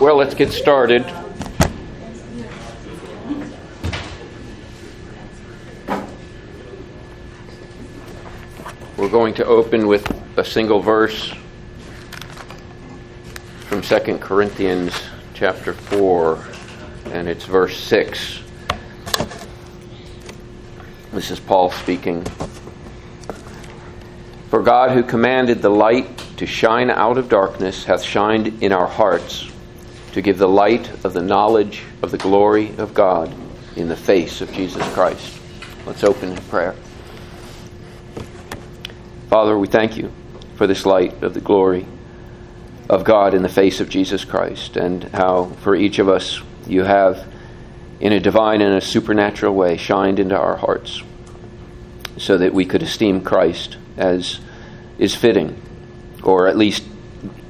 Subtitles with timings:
[0.00, 1.04] Well, let's get started.
[8.96, 11.34] We're going to open with a single verse
[13.66, 14.94] from 2 Corinthians
[15.34, 16.46] chapter 4,
[17.06, 18.38] and it's verse 6.
[21.12, 22.22] This is Paul speaking.
[24.48, 28.88] For God, who commanded the light to shine out of darkness, hath shined in our
[28.88, 29.48] hearts
[30.10, 33.32] to give the light of the knowledge of the glory of God
[33.76, 35.38] in the face of Jesus Christ.
[35.86, 36.74] Let's open in prayer.
[39.28, 40.10] Father, we thank you
[40.56, 41.86] for this light of the glory
[42.90, 46.82] of God in the face of Jesus Christ, and how for each of us you
[46.82, 47.24] have,
[48.00, 51.04] in a divine and a supernatural way, shined into our hearts
[52.16, 54.40] so that we could esteem Christ as
[54.98, 55.62] is fitting,
[56.22, 56.84] or at least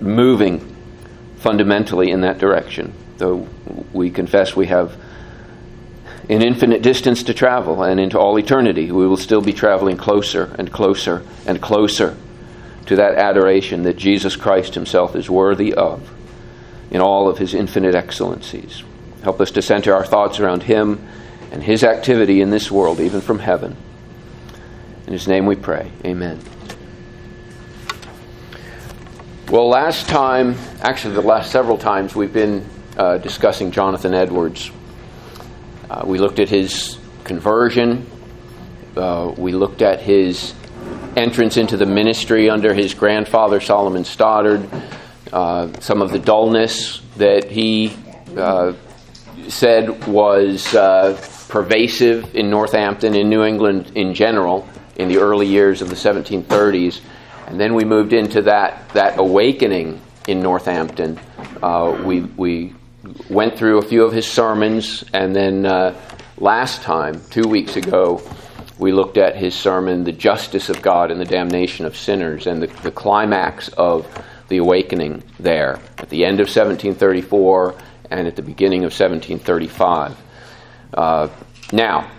[0.00, 0.74] moving
[1.36, 2.92] fundamentally in that direction.
[3.18, 3.48] Though
[3.92, 4.96] we confess we have
[6.28, 10.54] an infinite distance to travel, and into all eternity, we will still be traveling closer
[10.58, 12.16] and closer and closer
[12.86, 16.10] to that adoration that Jesus Christ Himself is worthy of
[16.90, 18.82] in all of His infinite excellencies.
[19.22, 21.06] Help us to center our thoughts around Him
[21.50, 23.76] and His activity in this world, even from heaven.
[25.06, 25.90] In His name we pray.
[26.04, 26.40] Amen.
[29.52, 34.70] Well, last time, actually, the last several times, we've been uh, discussing Jonathan Edwards.
[35.90, 38.10] Uh, we looked at his conversion,
[38.96, 40.54] uh, we looked at his
[41.18, 44.66] entrance into the ministry under his grandfather, Solomon Stoddard,
[45.34, 47.94] uh, some of the dullness that he
[48.34, 48.72] uh,
[49.48, 51.12] said was uh,
[51.50, 57.02] pervasive in Northampton, in New England in general, in the early years of the 1730s.
[57.52, 61.20] And then we moved into that, that awakening in Northampton.
[61.62, 62.72] Uh, we, we
[63.28, 65.94] went through a few of his sermons, and then uh,
[66.38, 68.22] last time, two weeks ago,
[68.78, 72.62] we looked at his sermon, The Justice of God and the Damnation of Sinners, and
[72.62, 74.08] the, the climax of
[74.48, 77.74] the awakening there at the end of 1734
[78.10, 80.16] and at the beginning of 1735.
[80.94, 81.28] Uh,
[81.70, 82.10] now,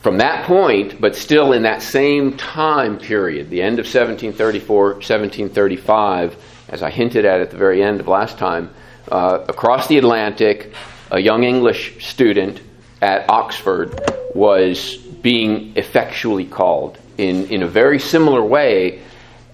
[0.00, 6.36] from that point, but still in that same time period, the end of 1734, 1735,
[6.68, 8.70] as I hinted at at the very end of last time,
[9.10, 10.72] uh, across the Atlantic,
[11.10, 12.60] a young English student
[13.00, 13.98] at Oxford
[14.34, 19.02] was being effectually called in, in a very similar way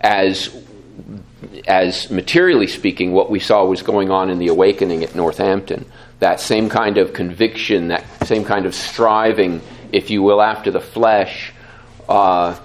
[0.00, 0.54] as
[1.66, 5.86] as materially speaking, what we saw was going on in the awakening at Northampton.
[6.18, 9.60] That same kind of conviction, that same kind of striving,
[9.94, 11.52] if you will, after the flesh.
[12.08, 12.58] Uh,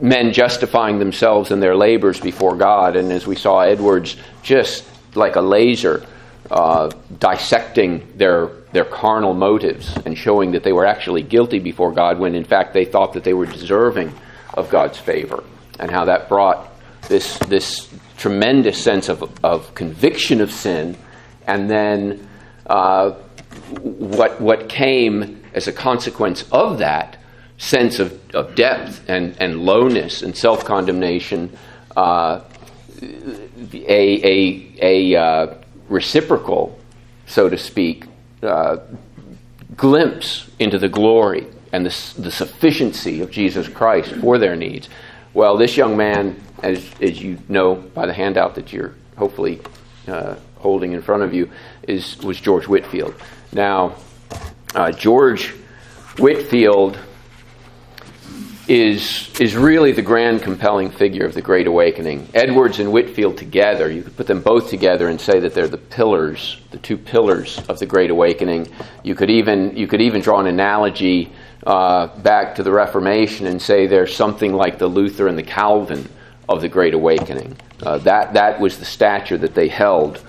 [0.00, 2.96] men justifying themselves and their labors before God.
[2.96, 4.84] And as we saw, Edwards just
[5.14, 6.06] like a laser
[6.50, 12.18] uh, dissecting their their carnal motives and showing that they were actually guilty before God
[12.18, 14.12] when in fact they thought that they were deserving
[14.54, 15.42] of God's favor,
[15.78, 16.68] and how that brought
[17.08, 20.96] this this tremendous sense of of conviction of sin,
[21.46, 22.28] and then
[22.66, 23.14] uh,
[23.80, 27.18] what what came as a consequence of that
[27.58, 31.56] sense of, of depth and, and lowness and self condemnation,
[31.96, 32.40] uh,
[33.02, 35.54] a, a, a uh,
[35.88, 36.78] reciprocal,
[37.26, 38.04] so to speak,
[38.42, 38.78] uh,
[39.76, 44.88] glimpse into the glory and the, the sufficiency of Jesus Christ for their needs.
[45.34, 49.60] Well, this young man, as, as you know by the handout that you're hopefully
[50.08, 51.50] uh, holding in front of you,
[51.82, 53.14] is, was George Whitefield.
[53.52, 53.96] Now,
[54.74, 55.54] uh, George
[56.18, 56.98] Whitfield
[58.68, 62.28] is, is really the grand compelling figure of the Great Awakening.
[62.34, 65.78] Edwards and Whitfield together, you could put them both together and say that they're the
[65.78, 68.68] pillars, the two pillars of the Great Awakening.
[69.04, 71.32] You could even, you could even draw an analogy
[71.64, 76.08] uh, back to the Reformation and say they're something like the Luther and the Calvin
[76.48, 77.56] of the Great Awakening.
[77.82, 80.22] Uh, that, that was the stature that they held,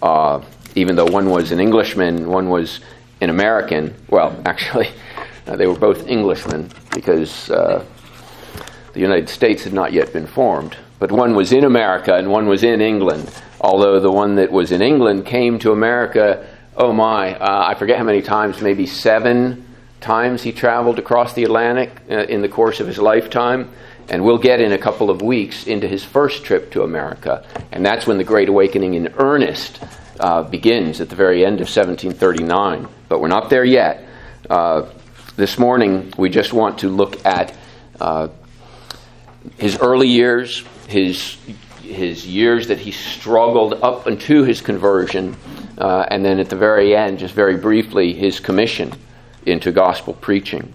[0.00, 0.40] uh,
[0.78, 2.80] even though one was an Englishman, one was
[3.20, 3.94] an American.
[4.08, 4.88] Well, actually,
[5.46, 7.84] uh, they were both Englishmen because uh,
[8.92, 10.76] the United States had not yet been formed.
[10.98, 13.30] But one was in America and one was in England.
[13.60, 16.46] Although the one that was in England came to America,
[16.76, 19.64] oh my, uh, I forget how many times, maybe seven
[20.00, 23.70] times he traveled across the Atlantic uh, in the course of his lifetime.
[24.08, 27.44] And we'll get in a couple of weeks into his first trip to America.
[27.72, 29.80] And that's when the Great Awakening in earnest
[30.20, 32.88] uh, begins at the very end of 1739.
[33.08, 34.04] But we're not there yet.
[34.48, 34.86] Uh,
[35.36, 37.56] this morning, we just want to look at
[38.00, 38.28] uh,
[39.58, 41.36] his early years, his
[41.82, 45.34] his years that he struggled up until his conversion,
[45.78, 48.92] uh, and then at the very end, just very briefly, his commission
[49.46, 50.74] into gospel preaching.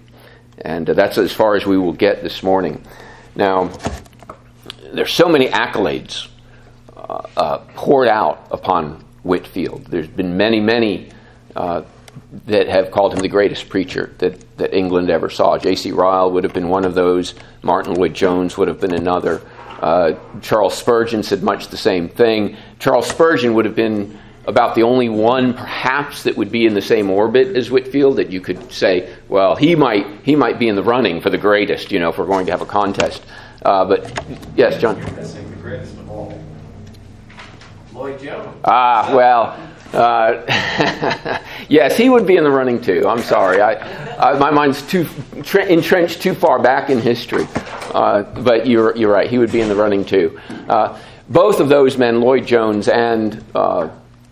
[0.59, 2.83] And uh, that's as far as we will get this morning.
[3.35, 3.69] Now,
[4.91, 6.27] there's so many accolades
[6.95, 9.85] uh, uh poured out upon Whitefield.
[9.85, 11.09] There's been many, many
[11.55, 11.83] uh,
[12.45, 15.57] that have called him the greatest preacher that, that England ever saw.
[15.57, 15.91] J.C.
[15.91, 17.33] Ryle would have been one of those.
[17.61, 19.41] Martyn Lloyd-Jones would have been another.
[19.81, 22.55] Uh, Charles Spurgeon said much the same thing.
[22.79, 26.81] Charles Spurgeon would have been about the only one, perhaps, that would be in the
[26.81, 30.75] same orbit as Whitfield That you could say, well, he might he might be in
[30.75, 31.91] the running for the greatest.
[31.91, 33.23] You know, if we're going to have a contest.
[33.63, 34.25] Uh, but
[34.55, 35.42] yes, John.
[37.93, 38.57] Lloyd Jones.
[38.65, 39.69] Ah, well.
[39.93, 43.07] Uh, yes, he would be in the running too.
[43.07, 43.73] I'm sorry, I,
[44.15, 45.05] I, my mind's too
[45.43, 47.45] tre- entrenched too far back in history.
[47.93, 49.29] Uh, but you're you're right.
[49.29, 50.39] He would be in the running too.
[50.67, 50.97] Uh,
[51.29, 53.89] both of those men, Lloyd Jones and uh,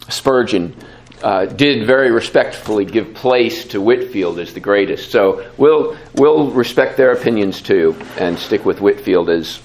[0.09, 0.75] Spurgeon,
[1.23, 5.11] uh, did very respectfully give place to Whitfield as the greatest.
[5.11, 9.59] So we'll we'll respect their opinions too and stick with Whitfield as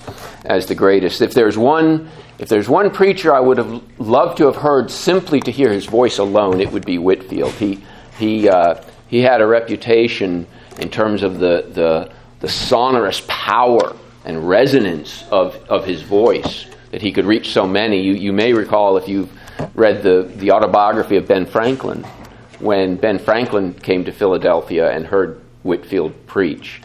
[0.45, 1.23] as the greatest.
[1.23, 5.41] If there's one if there's one preacher I would have loved to have heard simply
[5.41, 7.53] to hear his voice alone, it would be Whitfield.
[7.53, 7.83] He,
[8.19, 10.47] he, uh, he had a reputation
[10.79, 17.01] in terms of the, the, the sonorous power and resonance of, of his voice that
[17.01, 18.03] he could reach so many.
[18.03, 19.33] You, you may recall if you've
[19.75, 22.05] read the, the autobiography of Ben Franklin,
[22.59, 26.81] when Ben Franklin came to Philadelphia and heard Whitfield preach.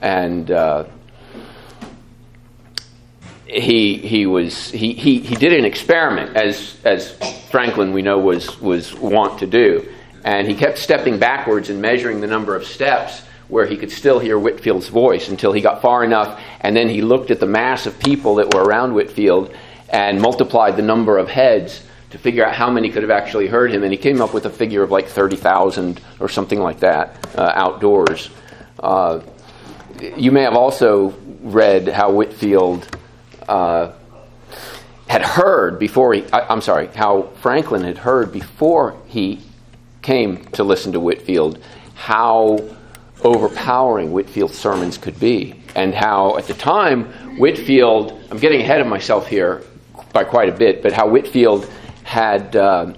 [0.00, 0.84] And uh,
[3.46, 7.12] he he was he, he, he did an experiment as as
[7.50, 9.88] Franklin we know was was wont to do,
[10.24, 14.18] and he kept stepping backwards and measuring the number of steps where he could still
[14.18, 17.86] hear Whitfield's voice until he got far enough, and then he looked at the mass
[17.86, 19.54] of people that were around Whitfield
[19.90, 21.82] and multiplied the number of heads
[22.12, 24.44] to figure out how many could have actually heard him, and he came up with
[24.44, 28.28] a figure of like thirty thousand or something like that uh, outdoors.
[28.78, 29.20] Uh,
[30.16, 32.86] you may have also read how Whitfield
[33.48, 33.92] uh,
[35.08, 39.40] had heard before he, I, am sorry, how Franklin had heard before he
[40.02, 41.62] came to listen to Whitfield
[41.94, 42.58] how
[43.22, 47.04] overpowering Whitfield's sermons could be, and how at the time
[47.38, 49.62] Whitfield, I'm getting ahead of myself here
[50.12, 51.70] by quite a bit, but how Whitefield
[52.04, 52.92] had uh,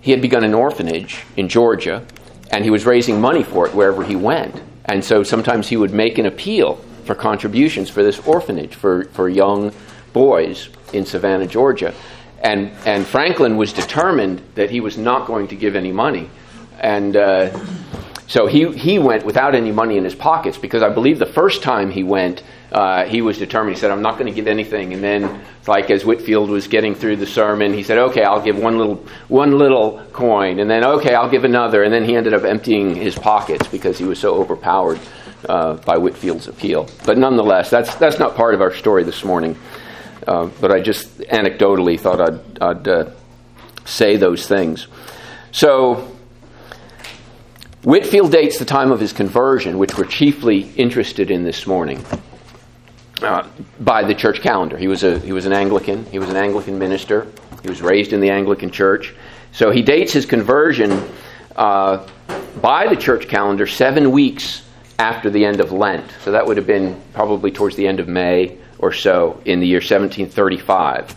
[0.00, 2.04] he had begun an orphanage in Georgia,
[2.50, 5.92] and he was raising money for it wherever he went, and so sometimes he would
[5.92, 9.72] make an appeal for contributions for this orphanage for, for young
[10.12, 11.94] boys in Savannah, Georgia.
[12.40, 16.28] And, and Franklin was determined that he was not going to give any money.
[16.80, 17.56] And uh,
[18.32, 21.62] so he, he went without any money in his pockets because I believe the first
[21.62, 22.42] time he went,
[22.72, 23.76] uh, he was determined.
[23.76, 24.94] He said, I'm not going to give anything.
[24.94, 28.56] And then, like as Whitfield was getting through the sermon, he said, Okay, I'll give
[28.56, 30.60] one little, one little coin.
[30.60, 31.82] And then, okay, I'll give another.
[31.82, 34.98] And then he ended up emptying his pockets because he was so overpowered
[35.46, 36.88] uh, by Whitfield's appeal.
[37.04, 39.58] But nonetheless, that's, that's not part of our story this morning.
[40.26, 43.10] Uh, but I just anecdotally thought I'd, I'd uh,
[43.84, 44.86] say those things.
[45.50, 46.11] So,
[47.84, 52.04] Whitefield dates the time of his conversion, which we're chiefly interested in this morning,
[53.20, 53.48] uh,
[53.80, 54.78] by the church calendar.
[54.78, 57.26] He was, a, he was an Anglican, he was an Anglican minister,
[57.60, 59.12] he was raised in the Anglican church.
[59.50, 60.92] So he dates his conversion
[61.56, 62.06] uh,
[62.60, 64.62] by the church calendar seven weeks
[65.00, 66.08] after the end of Lent.
[66.22, 69.66] So that would have been probably towards the end of May or so in the
[69.66, 71.16] year 1735.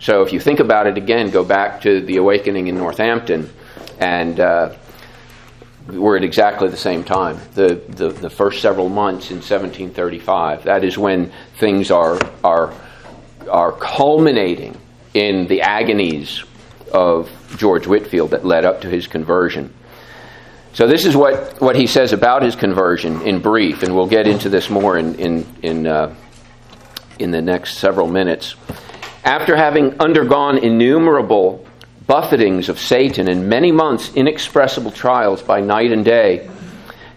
[0.00, 3.50] So if you think about it again, go back to the awakening in Northampton,
[3.98, 4.74] and uh,
[5.88, 7.38] we're at exactly the same time.
[7.54, 10.64] The, the, the first several months in 1735.
[10.64, 12.74] That is when things are are
[13.48, 14.76] are culminating
[15.14, 16.44] in the agonies
[16.92, 19.72] of George Whitfield that led up to his conversion.
[20.74, 24.26] So this is what, what he says about his conversion in brief, and we'll get
[24.26, 26.14] into this more in, in, in, uh,
[27.18, 28.54] in the next several minutes.
[29.24, 31.66] After having undergone innumerable
[32.08, 36.50] buffetings of Satan and many months' inexpressible trials by night and day,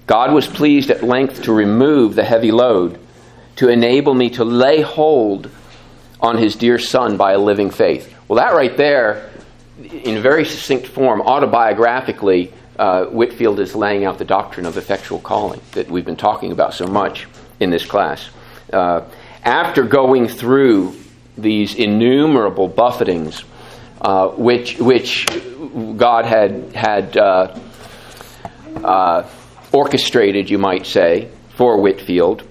[0.05, 2.99] God was pleased at length to remove the heavy load,
[3.55, 5.49] to enable me to lay hold
[6.19, 8.13] on his dear Son by a living faith.
[8.27, 9.31] Well, that right there,
[9.81, 15.61] in very succinct form, autobiographically, uh, Whitefield is laying out the doctrine of effectual calling
[15.71, 17.27] that we've been talking about so much
[17.59, 18.29] in this class.
[18.73, 19.01] Uh,
[19.43, 20.95] after going through
[21.37, 23.43] these innumerable buffetings,
[24.01, 25.27] uh, which which
[25.95, 27.55] God had had uh,
[28.83, 29.29] uh,
[29.71, 32.43] orchestrated, you might say, for Whitfield,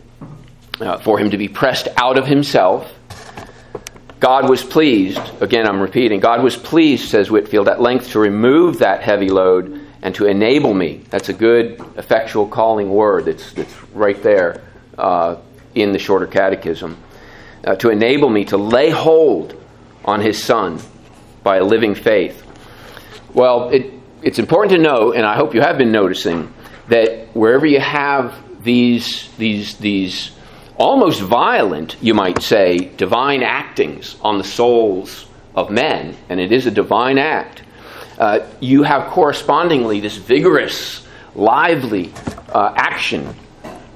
[0.80, 2.92] uh, for him to be pressed out of himself.
[4.20, 8.80] God was pleased, again, I'm repeating, God was pleased, says Whitfield, at length to remove
[8.80, 11.02] that heavy load and to enable me.
[11.08, 14.62] That's a good, effectual calling word that's, that's right there
[14.98, 15.36] uh,
[15.74, 16.98] in the Shorter Catechism.
[17.64, 19.58] Uh, to enable me to lay hold
[20.04, 20.78] on his Son
[21.42, 22.46] by a living faith.
[23.34, 23.92] Well, it,
[24.22, 26.52] it's important to note, and I hope you have been noticing,
[26.88, 30.32] that wherever you have these, these, these
[30.76, 36.66] almost violent, you might say, divine actings on the souls of men, and it is
[36.66, 37.62] a divine act,
[38.18, 42.12] uh, you have correspondingly this vigorous, lively
[42.52, 43.34] uh, action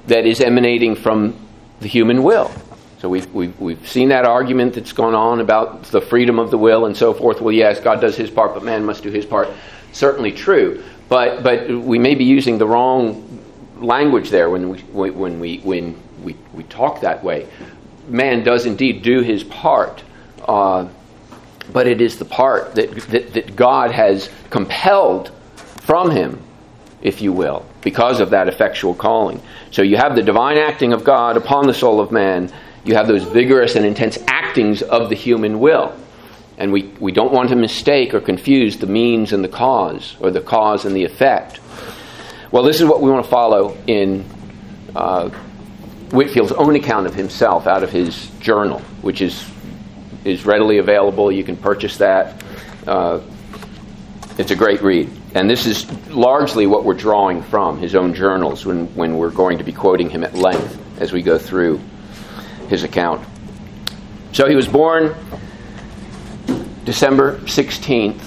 [0.07, 1.35] that is emanating from
[1.79, 2.51] the human will.
[2.99, 6.57] So we've, we've, we've seen that argument that's gone on about the freedom of the
[6.57, 7.41] will and so forth.
[7.41, 9.49] Well, yes, God does his part, but man must do his part.
[9.91, 10.83] Certainly true.
[11.09, 13.41] But, but we may be using the wrong
[13.77, 17.47] language there when we, when we, when we, we talk that way.
[18.07, 20.03] Man does indeed do his part.
[20.47, 20.87] Uh,
[21.73, 25.31] but it is the part that, that, that God has compelled
[25.81, 26.41] from him,
[27.01, 29.41] if you will, because of that effectual calling.
[29.71, 32.51] So you have the divine acting of God upon the soul of man,
[32.85, 35.93] you have those vigorous and intense actings of the human will.
[36.57, 40.31] And we, we don't want to mistake or confuse the means and the cause, or
[40.31, 41.59] the cause and the effect.
[42.51, 44.23] Well, this is what we want to follow in
[44.95, 45.29] uh,
[46.11, 49.45] Whitefield's own account of himself out of his journal, which is
[50.23, 51.31] is readily available.
[51.31, 52.43] You can purchase that.
[52.87, 53.21] Uh,
[54.37, 55.09] it's a great read.
[55.35, 59.59] And this is largely what we're drawing from his own journals when, when we're going
[59.59, 61.79] to be quoting him at length as we go through
[62.69, 63.25] his account.
[64.33, 65.15] So he was born
[66.83, 68.21] December 16th,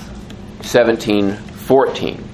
[0.64, 2.25] 1714,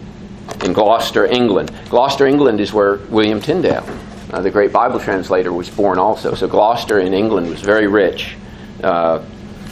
[0.65, 1.73] in Gloucester, England.
[1.91, 3.85] Gloucester, England is where William Tyndale,
[4.33, 6.35] uh, the great Bible translator, was born also.
[6.35, 8.37] So Gloucester in England was very rich.
[8.83, 9.25] Uh,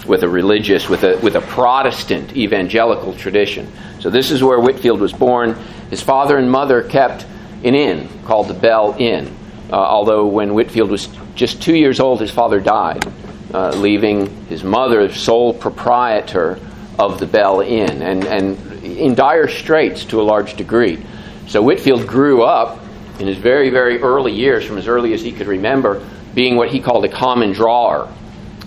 [0.07, 3.71] with a religious, with a, with a Protestant evangelical tradition.
[4.01, 5.55] So this is where Whitfield was born.
[5.91, 7.25] His father and mother kept
[7.65, 9.35] an inn called the Bell Inn.
[9.71, 13.07] Uh, although when Whitfield was just two years old, his father died,
[13.53, 16.59] uh, leaving his mother sole proprietor
[16.99, 21.05] of the Bell Inn, and, and in dire straits to a large degree.
[21.49, 22.81] So Whitfield grew up
[23.19, 26.71] in his very, very early years, from as early as he could remember, being what
[26.71, 28.09] he called a common drawer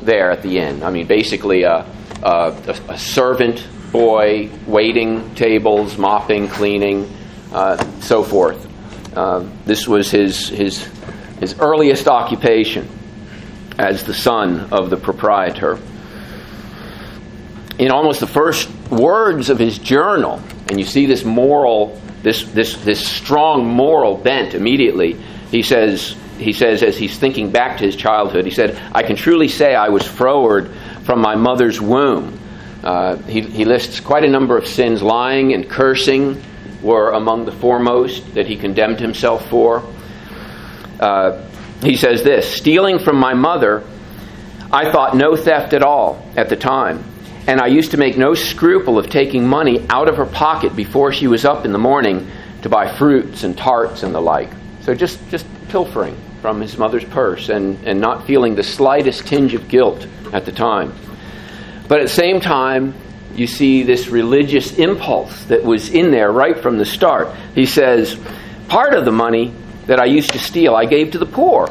[0.01, 0.83] there at the inn.
[0.83, 1.85] I mean, basically a,
[2.23, 7.11] a, a servant boy waiting tables, mopping, cleaning,
[7.53, 8.67] uh, so forth.
[9.15, 10.83] Uh, this was his, his,
[11.39, 12.87] his earliest occupation
[13.77, 15.77] as the son of the proprietor.
[17.77, 22.77] In almost the first words of his journal, and you see this moral, this, this,
[22.77, 25.13] this strong moral bent immediately,
[25.51, 29.15] he says, he says, as he's thinking back to his childhood, he said, I can
[29.15, 30.71] truly say I was froward
[31.03, 32.39] from my mother's womb.
[32.83, 35.01] Uh, he, he lists quite a number of sins.
[35.01, 36.41] Lying and cursing
[36.81, 39.83] were among the foremost that he condemned himself for.
[40.99, 41.41] Uh,
[41.81, 43.83] he says this Stealing from my mother,
[44.71, 47.03] I thought no theft at all at the time.
[47.47, 51.13] And I used to make no scruple of taking money out of her pocket before
[51.13, 52.27] she was up in the morning
[52.63, 54.49] to buy fruits and tarts and the like.
[54.81, 59.53] So just, just pilfering from his mother's purse and, and not feeling the slightest tinge
[59.53, 60.93] of guilt at the time.
[61.87, 62.95] But at the same time,
[63.35, 67.35] you see this religious impulse that was in there right from the start.
[67.53, 68.19] He says,
[68.67, 69.53] Part of the money
[69.87, 71.69] that I used to steal, I gave to the poor.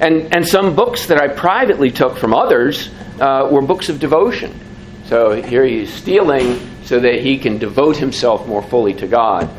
[0.00, 4.58] And, and some books that I privately took from others uh, were books of devotion.
[5.06, 9.50] So here he's stealing so that he can devote himself more fully to God.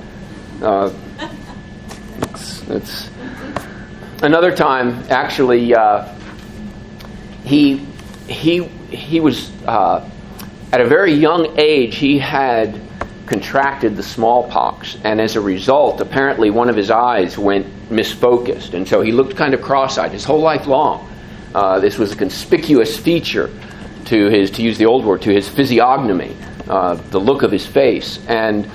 [0.61, 0.93] Uh,
[2.21, 3.09] it's, it's
[4.21, 6.13] another time, actually, uh,
[7.43, 7.85] he
[8.27, 10.09] he he was uh,
[10.71, 11.95] at a very young age.
[11.95, 12.81] He had
[13.27, 18.87] contracted the smallpox, and as a result, apparently one of his eyes went misfocused, and
[18.87, 21.09] so he looked kind of cross-eyed his whole life long.
[21.53, 23.49] Uh, this was a conspicuous feature
[24.05, 26.35] to his, to use the old word, to his physiognomy,
[26.67, 28.69] uh, the look of his face, and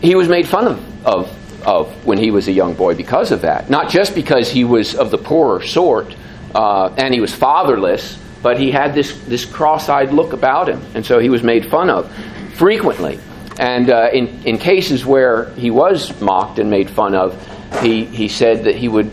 [0.00, 3.42] he was made fun of, of of when he was a young boy because of
[3.42, 3.70] that.
[3.70, 6.14] Not just because he was of the poorer sort
[6.54, 10.80] uh, and he was fatherless, but he had this, this cross eyed look about him.
[10.94, 12.10] And so he was made fun of
[12.54, 13.20] frequently.
[13.58, 17.34] And uh, in, in cases where he was mocked and made fun of,
[17.82, 19.10] he, he said that he would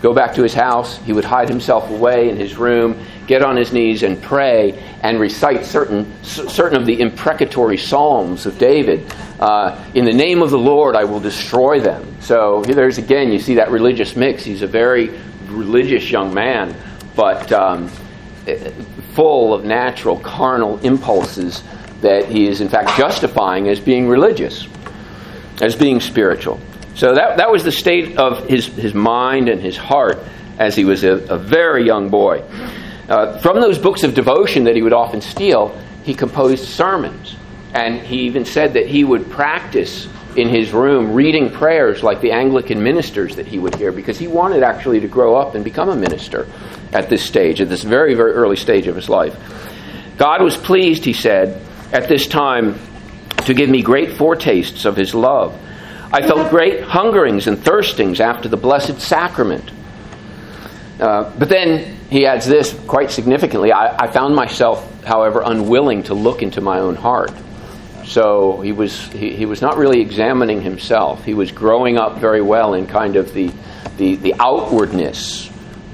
[0.00, 3.56] go back to his house, he would hide himself away in his room, get on
[3.56, 9.12] his knees and pray and recite certain, certain of the imprecatory psalms of David.
[9.40, 12.16] Uh, in the name of the Lord, I will destroy them.
[12.20, 14.44] So there's again, you see that religious mix.
[14.44, 15.10] He's a very,
[15.46, 16.76] religious young man,
[17.16, 17.90] but um,
[19.14, 21.62] full of natural carnal impulses
[22.00, 24.66] that he is in fact justifying as being religious,
[25.60, 26.60] as being spiritual.
[26.98, 30.18] So that, that was the state of his, his mind and his heart
[30.58, 32.42] as he was a, a very young boy.
[33.08, 37.36] Uh, from those books of devotion that he would often steal, he composed sermons.
[37.72, 42.32] And he even said that he would practice in his room reading prayers like the
[42.32, 45.90] Anglican ministers that he would hear because he wanted actually to grow up and become
[45.90, 46.48] a minister
[46.92, 49.36] at this stage, at this very, very early stage of his life.
[50.16, 51.62] God was pleased, he said,
[51.92, 52.76] at this time
[53.46, 55.56] to give me great foretastes of his love.
[56.10, 59.70] I felt great hungerings and thirstings after the blessed sacrament.
[60.98, 66.14] Uh, but then he adds this quite significantly I, I, found myself, however, unwilling to
[66.14, 67.30] look into my own heart.
[68.04, 71.24] So he was, he, he, was not really examining himself.
[71.24, 73.52] He was growing up very well in kind of the,
[73.98, 75.50] the, the outwardness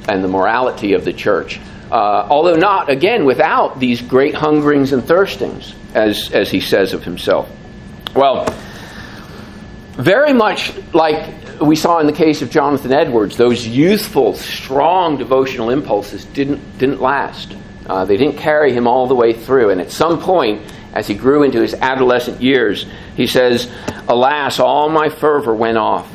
[0.08, 1.60] and the morality of the church.
[1.90, 7.04] Uh, although not, again, without these great hungerings and thirstings, as, as he says of
[7.04, 7.50] himself.
[8.14, 8.46] Well,
[9.96, 15.70] very much like we saw in the case of Jonathan Edwards, those youthful, strong devotional
[15.70, 17.54] impulses didn't, didn't last.
[17.86, 19.70] Uh, they didn't carry him all the way through.
[19.70, 22.86] And at some point, as he grew into his adolescent years,
[23.16, 23.70] he says,
[24.08, 26.10] Alas, all my fervor went off.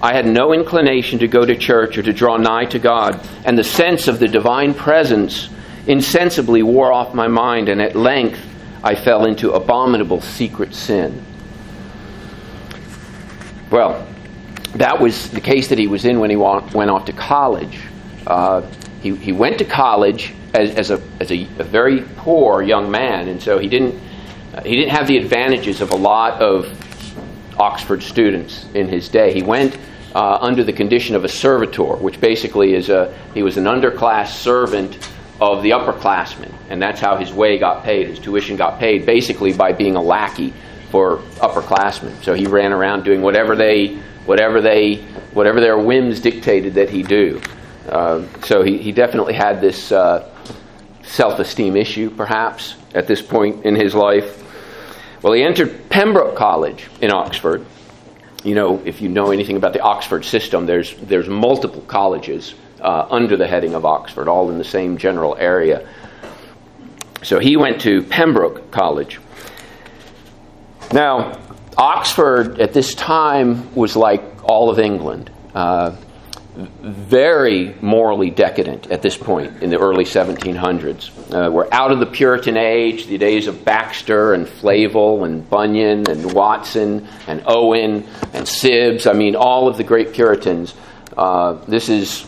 [0.00, 3.58] I had no inclination to go to church or to draw nigh to God, and
[3.58, 5.48] the sense of the divine presence
[5.88, 8.40] insensibly wore off my mind, and at length
[8.84, 11.24] I fell into abominable secret sin.
[13.70, 14.06] Well,
[14.76, 17.78] that was the case that he was in when he went off to college.
[18.26, 18.62] Uh,
[19.02, 23.28] he, he went to college as, as, a, as a, a, very poor young man,
[23.28, 24.00] and so he didn't,
[24.54, 26.66] uh, he didn't have the advantages of a lot of
[27.58, 29.32] Oxford students in his day.
[29.32, 29.76] He went
[30.14, 34.28] uh, under the condition of a servitor, which basically is a, he was an underclass
[34.28, 34.98] servant
[35.40, 38.08] of the upperclassmen, and that's how his way got paid.
[38.08, 40.52] His tuition got paid basically by being a lackey
[40.90, 42.22] for upperclassmen.
[42.22, 43.96] So he ran around doing whatever they,
[44.26, 44.96] whatever they,
[45.32, 47.40] whatever their whims dictated that he do.
[47.88, 50.28] Uh, so he, he definitely had this uh,
[51.02, 54.44] self-esteem issue, perhaps, at this point in his life.
[55.22, 57.64] Well, he entered Pembroke College in Oxford.
[58.44, 63.06] You know, if you know anything about the Oxford system, there's there's multiple colleges uh,
[63.10, 65.88] under the heading of Oxford, all in the same general area.
[67.22, 69.18] So he went to Pembroke College.
[70.92, 71.38] Now,
[71.76, 75.30] Oxford at this time was like all of England.
[75.54, 75.96] Uh,
[76.56, 81.10] very morally decadent at this point in the early 1700s.
[81.32, 86.10] Uh, we're out of the Puritan age, the days of Baxter and Flavel and Bunyan
[86.10, 89.08] and Watson and Owen and Sibbes.
[89.08, 90.74] I mean, all of the great Puritans.
[91.16, 92.26] Uh, this is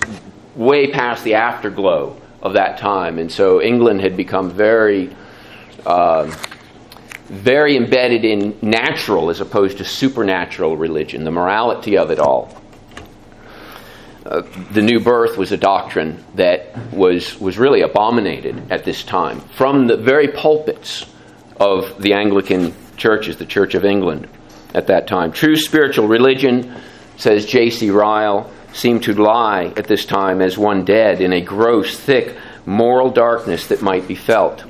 [0.55, 3.19] way past the afterglow of that time.
[3.19, 5.17] And so England had become very.
[5.85, 6.31] Uh,
[7.31, 12.61] very embedded in natural as opposed to supernatural religion, the morality of it all.
[14.27, 19.41] Uh, the new birth was a doctrine that was, was really abominated at this time
[19.41, 21.07] from the very pulpits
[21.59, 24.29] of the Anglican churches, the Church of England
[24.75, 25.33] at that time.
[25.33, 26.77] True spiritual religion,
[27.17, 27.91] says J.C.
[27.91, 33.11] Ryle, seemed to lie at this time as one dead in a gross, thick moral
[33.11, 34.65] darkness that might be felt.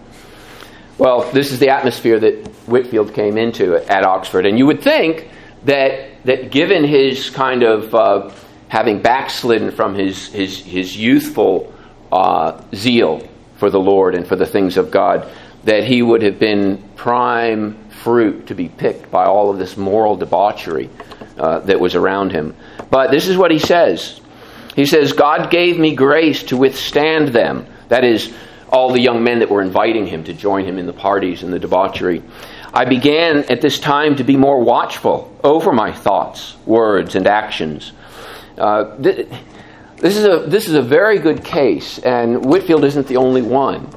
[1.01, 4.45] Well, this is the atmosphere that Whitfield came into at Oxford.
[4.45, 5.31] And you would think
[5.65, 8.31] that, that given his kind of uh,
[8.69, 11.73] having backslidden from his, his, his youthful
[12.13, 15.27] uh, zeal for the Lord and for the things of God,
[15.65, 20.17] that he would have been prime fruit to be picked by all of this moral
[20.17, 20.91] debauchery
[21.39, 22.55] uh, that was around him.
[22.91, 24.21] But this is what he says.
[24.77, 27.65] He says, God gave me grace to withstand them.
[27.89, 28.31] That is,
[28.73, 31.53] all the young men that were inviting him to join him in the parties and
[31.53, 32.23] the debauchery.
[32.73, 37.93] I began at this time to be more watchful over my thoughts, words, and actions.
[38.57, 39.27] Uh, th-
[39.97, 43.89] this, is a, this is a very good case, and Whitfield isn't the only one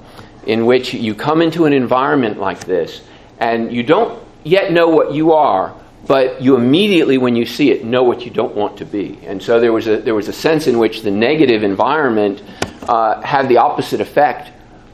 [0.47, 3.01] in which you come into an environment like this
[3.39, 7.83] and you don't yet know what you are, but you immediately, when you see it,
[7.83, 9.19] know what you don't want to be.
[9.25, 12.43] And so there was a, there was a sense in which the negative environment
[12.83, 14.51] uh, had the opposite effect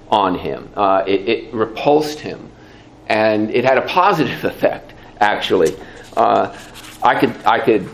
[0.10, 0.70] on him.
[0.76, 2.50] Uh, it, it repulsed him
[3.10, 4.94] and it had a positive effect.
[5.20, 5.76] Actually,
[6.16, 6.56] uh,
[7.04, 7.90] I could I could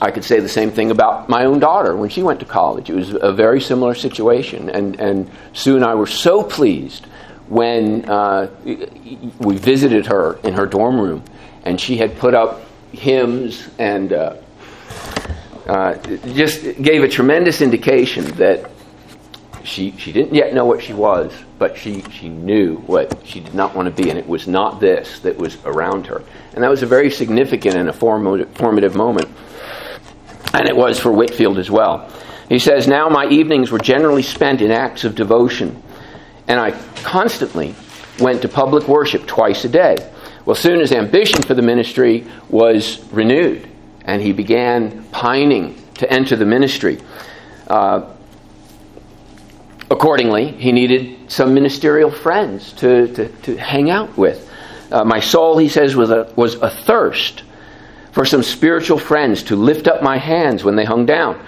[0.00, 2.88] I could say the same thing about my own daughter when she went to college.
[2.88, 7.06] It was a very similar situation, and and Sue and I were so pleased
[7.48, 11.22] when uh, we visited her in her dorm room,
[11.64, 14.12] and she had put up hymns and.
[14.12, 14.36] Uh,
[15.66, 15.94] uh,
[16.34, 18.70] just gave a tremendous indication that
[19.64, 23.54] she, she didn't yet know what she was, but she, she knew what she did
[23.54, 26.22] not want to be, and it was not this that was around her.
[26.52, 29.28] And that was a very significant and a formative moment.
[30.52, 32.10] And it was for Whitfield as well.
[32.48, 35.82] He says, Now my evenings were generally spent in acts of devotion,
[36.46, 36.72] and I
[37.02, 37.74] constantly
[38.20, 39.96] went to public worship twice a day.
[40.44, 43.66] Well, soon his ambition for the ministry was renewed,
[44.04, 47.00] and he began pining to enter the ministry.
[47.66, 48.13] Uh,
[49.90, 54.50] accordingly, he needed some ministerial friends to, to, to hang out with.
[54.90, 57.42] Uh, my soul, he says, was, a, was athirst
[58.12, 61.44] for some spiritual friends to lift up my hands when they hung down.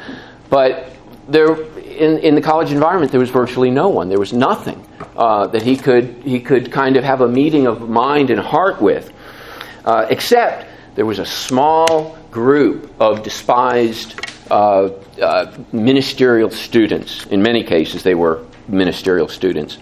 [0.50, 0.92] But
[1.28, 4.08] there, in, in the college environment, there was virtually no one.
[4.08, 4.84] There was nothing
[5.16, 8.82] uh, that he could, he could kind of have a meeting of mind and heart
[8.82, 9.12] with,
[9.84, 14.20] uh, except there was a small group of despised
[15.20, 17.26] uh, ministerial students.
[17.26, 19.78] In many cases, they were ministerial students.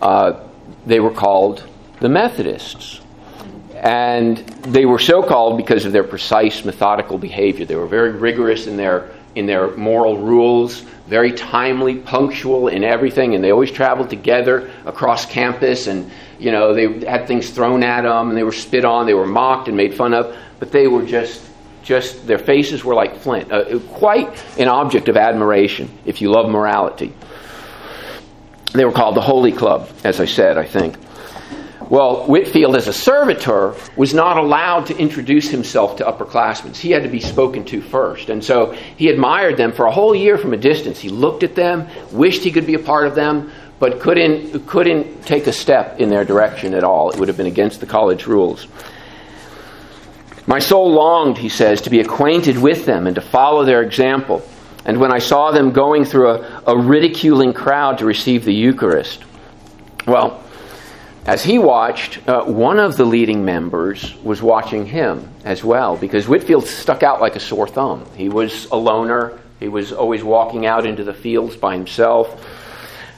[0.00, 0.40] Uh,
[0.86, 1.64] they were called
[2.00, 3.00] the Methodists.
[3.74, 7.64] And they were so called because of their precise methodical behavior.
[7.64, 13.36] They were very rigorous in their in their moral rules, very timely, punctual in everything,
[13.36, 15.86] and they always traveled together across campus.
[15.86, 19.14] And you know, they had things thrown at them, and they were spit on, they
[19.14, 21.47] were mocked and made fun of, but they were just,
[21.88, 23.50] just their faces were like flint.
[23.50, 27.14] Uh, quite an object of admiration if you love morality.
[28.74, 30.96] They were called the Holy Club, as I said, I think.
[31.88, 36.76] Well, Whitfield, as a servitor, was not allowed to introduce himself to upperclassmen.
[36.76, 38.28] He had to be spoken to first.
[38.28, 40.98] And so he admired them for a whole year from a distance.
[40.98, 45.24] He looked at them, wished he could be a part of them, but couldn't, couldn't
[45.24, 47.08] take a step in their direction at all.
[47.08, 48.66] It would have been against the college rules.
[50.48, 54.42] My soul longed, he says, to be acquainted with them and to follow their example.
[54.86, 59.22] And when I saw them going through a, a ridiculing crowd to receive the Eucharist,
[60.06, 60.42] well,
[61.26, 66.26] as he watched, uh, one of the leading members was watching him as well because
[66.26, 68.06] Whitfield stuck out like a sore thumb.
[68.16, 72.42] He was a loner, he was always walking out into the fields by himself.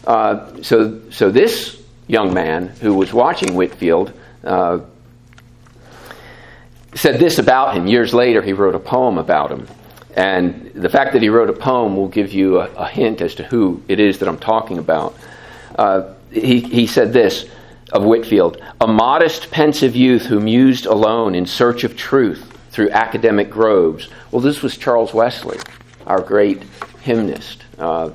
[0.04, 4.12] Uh, so, so this young man who was watching Whitfield
[4.42, 4.80] uh,
[6.94, 7.86] said this about him.
[7.86, 9.66] Years later, he wrote a poem about him.
[10.16, 13.34] And the fact that he wrote a poem will give you a, a hint as
[13.36, 15.16] to who it is that I'm talking about.
[15.76, 17.46] Uh, he, he said this
[17.92, 23.50] of Whitfield a modest, pensive youth who mused alone in search of truth through academic
[23.50, 24.08] groves.
[24.30, 25.58] Well, this was Charles Wesley,
[26.06, 26.62] our great
[27.02, 28.10] hymnist, uh,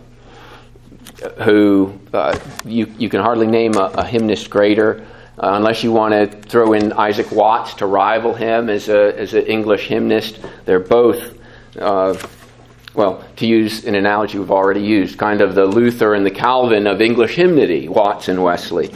[1.44, 5.06] who uh, you, you can hardly name a, a hymnist greater.
[5.38, 9.34] Uh, unless you want to throw in Isaac Watts to rival him as, a, as
[9.34, 11.38] an English hymnist, they're both
[11.78, 12.16] uh,
[12.96, 16.88] well, to use an analogy we've already used, kind of the Luther and the Calvin
[16.88, 18.90] of English hymnody, Watts and Wesley.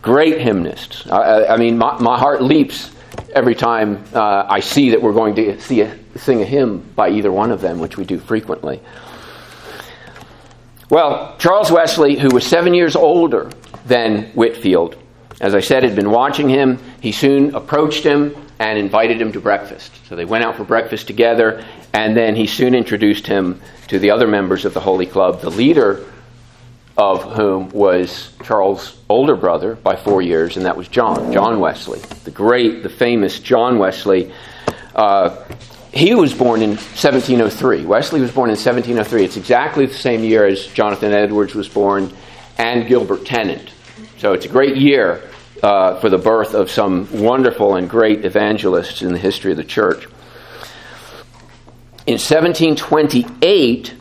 [0.00, 1.10] Great hymnists.
[1.10, 2.92] I, I mean, my, my, heart leaps
[3.34, 7.10] every time uh, I see that we're going to see a, sing a hymn by
[7.10, 8.80] either one of them, which we do frequently.
[10.88, 13.50] Well, Charles Wesley, who was seven years older
[13.86, 14.96] than Whitefield,
[15.40, 16.78] as I said, had been watching him.
[17.00, 19.92] He soon approached him and invited him to breakfast.
[20.08, 24.10] So they went out for breakfast together, and then he soon introduced him to the
[24.10, 26.04] other members of the Holy Club, the leader
[26.96, 32.00] of whom was Charles' older brother by four years, and that was John, John Wesley,
[32.24, 34.32] the great, the famous John Wesley.
[34.94, 35.44] Uh,
[35.92, 37.84] he was born in 1703.
[37.84, 39.24] Wesley was born in 1703.
[39.24, 42.12] It's exactly the same year as Jonathan Edwards was born
[42.58, 43.70] and Gilbert Tennent.
[44.26, 45.22] So it's a great year
[45.62, 49.62] uh, for the birth of some wonderful and great evangelists in the history of the
[49.62, 50.04] church.
[52.08, 53.94] In 1728,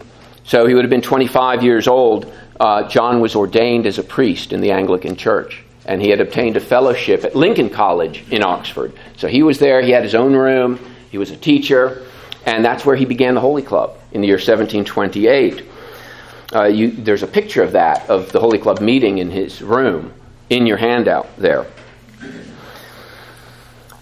[0.44, 4.52] so he would have been 25 years old, uh, John was ordained as a priest
[4.52, 5.64] in the Anglican Church.
[5.86, 8.94] And he had obtained a fellowship at Lincoln College in Oxford.
[9.18, 10.80] So he was there, he had his own room,
[11.12, 12.02] he was a teacher,
[12.48, 15.75] and that's where he began the Holy Club in the year 1728.
[16.56, 20.14] Uh, you, there's a picture of that, of the Holy Club meeting in his room,
[20.50, 21.66] in your handout there.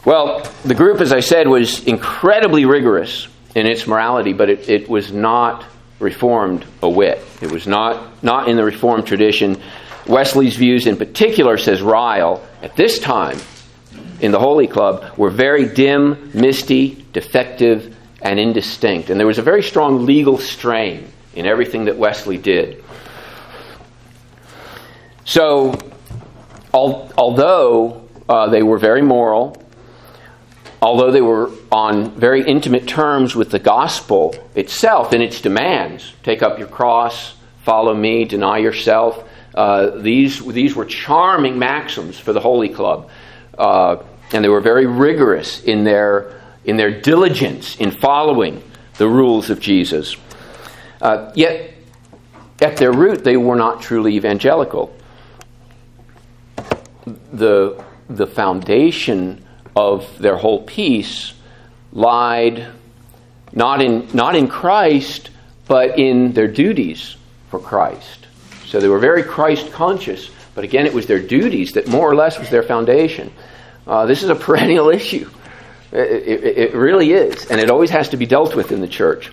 [0.05, 4.89] Well, the group, as I said, was incredibly rigorous in its morality, but it, it
[4.89, 5.65] was not
[5.99, 7.23] Reformed a whit.
[7.41, 9.59] It was not, not in the Reformed tradition.
[10.05, 13.39] Wesley's views, in particular, says Ryle, at this time
[14.19, 19.09] in the Holy Club, were very dim, misty, defective, and indistinct.
[19.09, 22.83] And there was a very strong legal strain in everything that Wesley did.
[25.25, 25.73] So,
[26.73, 29.61] al- although uh, they were very moral,
[30.81, 36.43] although they were on very intimate terms with the gospel itself and its demands take
[36.43, 39.27] up your cross, follow me, deny yourself.
[39.55, 43.09] Uh, these, these were charming maxims for the Holy Club.
[43.57, 43.97] Uh,
[44.33, 48.63] and they were very rigorous in their, in their diligence in following
[48.97, 50.17] the rules of Jesus.
[51.03, 51.73] Uh, yet,
[52.61, 54.95] at their root, they were not truly evangelical.
[57.33, 61.33] The, the foundation of their whole piece
[61.91, 62.67] lied
[63.51, 65.29] not in, not in Christ,
[65.67, 67.17] but in their duties
[67.49, 68.27] for Christ.
[68.65, 72.15] So they were very Christ conscious, but again, it was their duties that more or
[72.15, 73.33] less was their foundation.
[73.85, 75.29] Uh, this is a perennial issue.
[75.91, 78.87] It, it, it, really is, and it always has to be dealt with in the
[78.87, 79.31] church.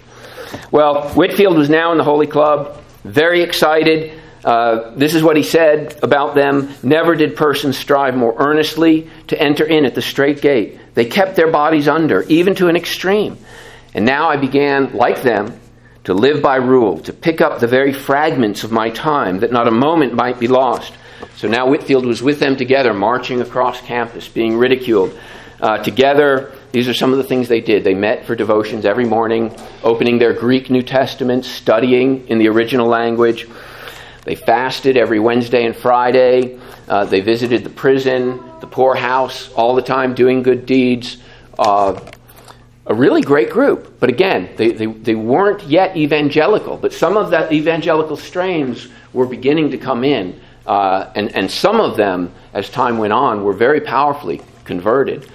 [0.70, 4.20] Well, Whitfield was now in the Holy Club, very excited.
[4.44, 9.40] Uh, this is what he said about them Never did persons strive more earnestly to
[9.40, 10.78] enter in at the strait gate.
[10.94, 13.36] They kept their bodies under, even to an extreme.
[13.94, 15.58] And now I began, like them,
[16.04, 19.68] to live by rule, to pick up the very fragments of my time, that not
[19.68, 20.92] a moment might be lost.
[21.36, 25.18] So now Whitfield was with them together, marching across campus, being ridiculed.
[25.60, 27.82] Uh, together, these are some of the things they did.
[27.82, 32.86] They met for devotions every morning, opening their Greek New Testament, studying in the original
[32.86, 33.48] language.
[34.24, 36.60] They fasted every Wednesday and Friday.
[36.88, 41.16] Uh, they visited the prison, the poorhouse, all the time, doing good deeds.
[41.58, 42.00] Uh,
[42.86, 43.98] a really great group.
[43.98, 49.26] But again, they, they, they weren't yet evangelical, but some of that evangelical strains were
[49.26, 50.40] beginning to come in.
[50.66, 55.28] Uh, and, and some of them, as time went on, were very powerfully converted.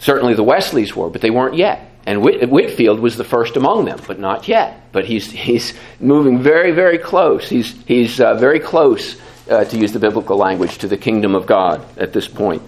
[0.00, 1.86] Certainly the Wesleys were, but they weren't yet.
[2.06, 4.90] And Whit- Whitefield was the first among them, but not yet.
[4.92, 7.48] But he's, he's moving very, very close.
[7.48, 11.46] He's, he's uh, very close, uh, to use the biblical language, to the kingdom of
[11.46, 12.62] God at this point.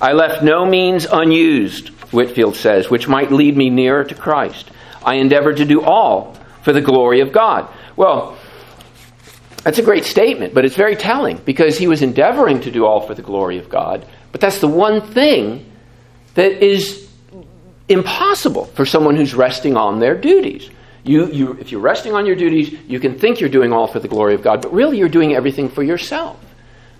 [0.00, 4.70] I left no means unused, Whitfield says, which might lead me nearer to Christ.
[5.02, 7.68] I endeavored to do all for the glory of God.
[7.96, 8.36] Well,
[9.62, 13.00] that's a great statement, but it's very telling because he was endeavoring to do all
[13.00, 14.06] for the glory of God.
[14.30, 15.72] But that's the one thing
[16.36, 17.08] that is
[17.88, 20.70] impossible for someone who's resting on their duties.
[21.02, 24.00] You, you, if you're resting on your duties, you can think you're doing all for
[24.00, 26.38] the glory of God, but really you're doing everything for yourself.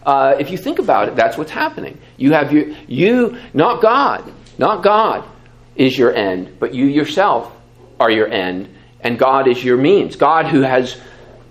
[0.05, 1.99] Uh, if you think about it, that's what's happening.
[2.17, 5.29] You have your, you, not God, not God
[5.75, 7.53] is your end, but you yourself
[7.99, 8.69] are your end,
[9.01, 10.15] and God is your means.
[10.15, 10.97] God who has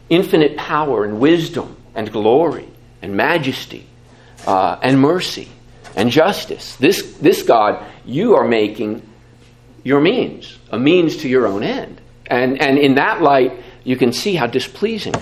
[0.10, 2.70] infinite power and wisdom and glory
[3.02, 3.86] and majesty
[4.48, 5.50] uh, and mercy
[5.96, 6.76] and justice.
[6.76, 9.02] This, this God, you are making
[9.84, 12.02] your means, a means to your own end.
[12.28, 13.54] And, and in that light,
[13.84, 15.14] you can see how displeasing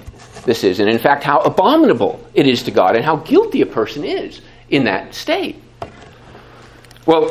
[0.46, 3.66] this is, and in fact, how abominable it is to God, and how guilty a
[3.66, 5.62] person is in that state.
[7.06, 7.30] Well,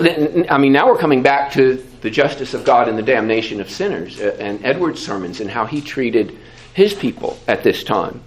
[0.50, 3.70] I mean, now we're coming back to the justice of God and the damnation of
[3.70, 6.38] sinners, uh, and Edward's sermons, and how he treated
[6.74, 8.22] his people at this time.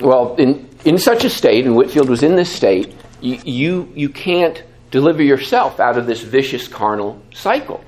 [0.00, 4.08] Well, in, in such a state, and Whitfield was in this state, you, you, you
[4.08, 7.82] can't deliver yourself out of this vicious carnal cycle.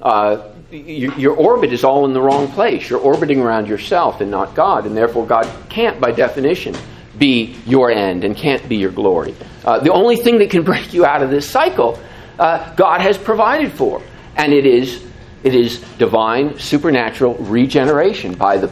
[0.00, 2.88] Uh, you, your orbit is all in the wrong place.
[2.88, 6.74] You're orbiting around yourself and not God, and therefore God can't, by definition,
[7.18, 9.34] be your end and can't be your glory.
[9.64, 11.98] Uh, the only thing that can break you out of this cycle,
[12.38, 14.02] uh, God has provided for,
[14.36, 15.04] and it is
[15.42, 18.70] it is divine, supernatural regeneration by the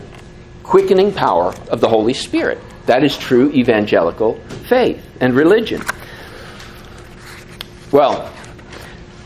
[0.62, 2.58] quickening power of the Holy Spirit.
[2.88, 5.82] That is true evangelical faith and religion.
[7.92, 8.32] Well,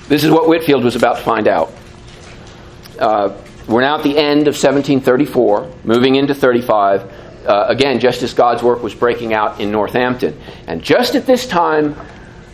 [0.09, 1.72] this is what Whitfield was about to find out.
[2.98, 3.37] Uh,
[3.68, 7.03] we're now at the end of 1734, moving into 35.
[7.46, 10.37] Uh, again, just as God's work was breaking out in Northampton.
[10.66, 11.94] And just at this time,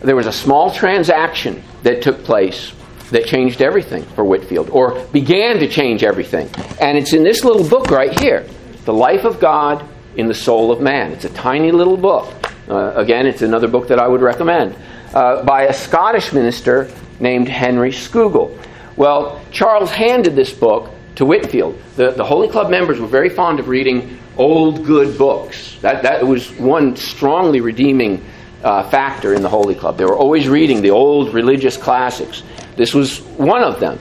[0.03, 2.75] there was a small transaction that took place
[3.13, 6.51] that changed everything for Whitfield, or began to change everything.
[6.79, 8.47] And it's in this little book right here
[8.85, 11.13] The Life of God in the Soul of Man.
[11.13, 12.35] It's a tiny little book.
[12.69, 14.75] Uh, again, it's another book that I would recommend
[15.15, 18.55] uh, by a Scottish minister named Henry Scougal.
[18.97, 21.81] Well, Charles handed this book to Whitfield.
[21.95, 25.77] The, the Holy Club members were very fond of reading old, good books.
[25.83, 28.25] That, that was one strongly redeeming
[28.65, 29.99] uh, factor in the Holy Club.
[29.99, 32.43] They were always reading the old religious classics.
[32.77, 34.01] This was one of them.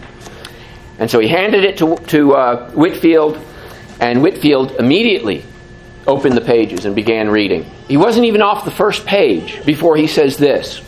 [0.98, 3.40] And so he handed it to, to uh, Whitefield,
[4.00, 5.44] and Whitfield immediately
[6.08, 7.66] opened the pages and began reading.
[7.88, 10.82] He wasn't even off the first page before he says this.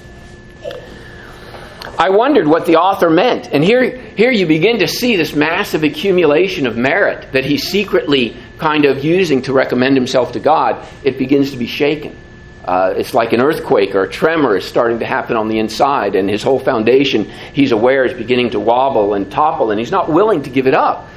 [1.98, 3.50] I wondered what the author meant.
[3.52, 8.38] And here, here you begin to see this massive accumulation of merit that he's secretly
[8.58, 10.88] kind of using to recommend himself to God.
[11.04, 12.16] It begins to be shaken.
[12.64, 16.16] Uh, it's like an earthquake or a tremor is starting to happen on the inside,
[16.16, 20.10] and his whole foundation, he's aware, is beginning to wobble and topple, and he's not
[20.10, 21.10] willing to give it up.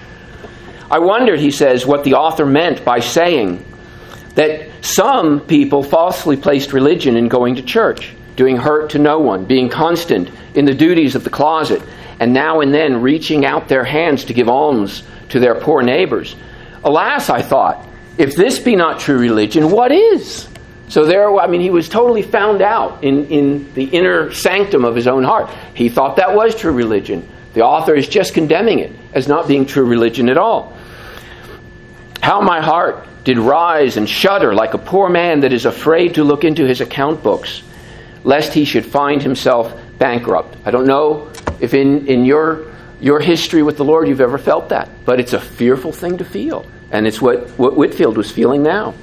[0.90, 3.64] I wondered, he says, what the author meant by saying
[4.34, 9.44] that some people falsely placed religion in going to church, doing hurt to no one,
[9.44, 11.82] being constant in the duties of the closet,
[12.18, 16.36] and now and then reaching out their hands to give alms to their poor neighbors.
[16.84, 17.86] Alas, I thought,
[18.18, 20.48] if this be not true religion, what is?
[20.88, 24.94] So there, I mean, he was totally found out in, in the inner sanctum of
[24.94, 25.48] his own heart.
[25.74, 27.26] He thought that was true religion.
[27.54, 30.76] The author is just condemning it as not being true religion at all.
[32.22, 36.24] How my heart did rise and shudder like a poor man that is afraid to
[36.24, 37.62] look into his account books,
[38.22, 40.56] lest he should find himself bankrupt.
[40.64, 44.68] I don't know if in, in your, your history with the Lord you've ever felt
[44.68, 46.64] that, but it's a fearful thing to feel.
[46.92, 48.94] And it's what, what Whitefield was feeling now.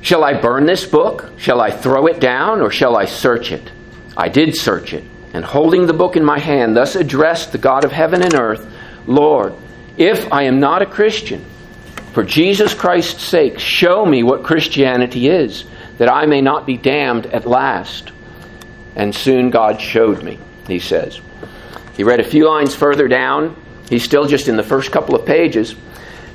[0.00, 1.30] Shall I burn this book?
[1.36, 3.70] Shall I throw it down, or shall I search it?
[4.16, 7.84] I did search it, and holding the book in my hand, thus addressed the God
[7.84, 8.66] of heaven and earth
[9.06, 9.54] Lord,
[9.96, 11.44] if I am not a Christian,
[12.12, 15.64] for Jesus Christ's sake, show me what Christianity is,
[15.98, 18.12] that I may not be damned at last.
[18.94, 21.20] And soon God showed me, he says.
[21.96, 23.56] He read a few lines further down.
[23.88, 25.74] He's still just in the first couple of pages.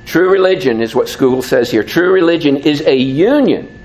[0.05, 1.83] True religion is what Scougal says here.
[1.83, 3.77] True religion is a union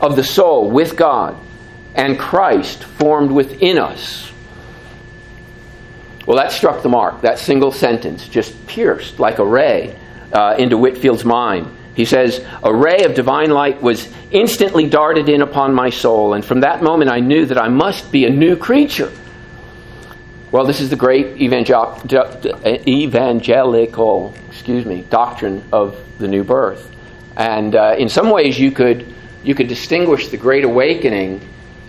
[0.00, 1.36] of the soul with God
[1.94, 4.27] and Christ formed within us.
[6.28, 7.22] Well, that struck the mark.
[7.22, 9.96] That single sentence just pierced like a ray
[10.30, 11.74] uh, into Whitfield's mind.
[11.94, 16.44] He says, A ray of divine light was instantly darted in upon my soul, and
[16.44, 19.10] from that moment I knew that I must be a new creature.
[20.52, 22.04] Well, this is the great evangelical,
[24.50, 26.94] excuse me, doctrine of the new birth,
[27.38, 29.14] and uh, in some ways you could
[29.44, 31.40] you could distinguish the Great Awakening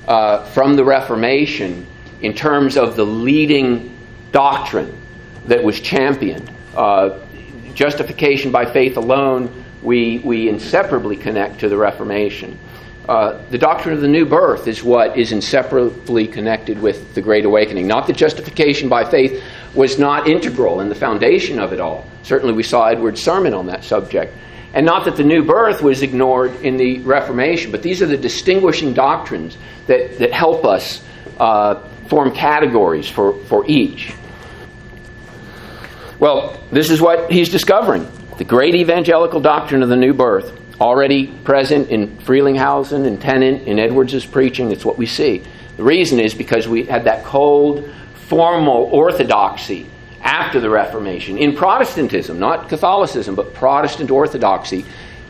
[0.08, 1.86] uh, from the Reformation
[2.22, 3.98] in terms of the leading
[4.32, 4.96] doctrine
[5.46, 6.50] that was championed.
[6.76, 7.20] Uh,
[7.74, 12.60] justification by faith alone, we we inseparably connect to the Reformation.
[13.08, 17.44] Uh, the doctrine of the new birth is what is inseparably connected with the Great
[17.44, 17.88] Awakening.
[17.88, 19.42] Not that justification by faith
[19.74, 22.06] was not integral in the foundation of it all.
[22.22, 24.34] Certainly, we saw Edwards' sermon on that subject.
[24.76, 28.18] And not that the new birth was ignored in the Reformation, but these are the
[28.18, 31.02] distinguishing doctrines that, that help us
[31.40, 34.14] uh, form categories for, for each.
[36.20, 38.06] Well, this is what he's discovering
[38.38, 43.80] the great evangelical doctrine of the new birth already present in Frelinghuysen and Tennent in
[43.80, 44.72] Edwards' preaching.
[44.72, 45.44] It's what we see.
[45.78, 47.90] The reason is because we had that cold,
[48.28, 49.90] formal orthodoxy
[50.22, 54.86] after the Reformation in Protestantism, not Catholicism, but Protestant orthodoxy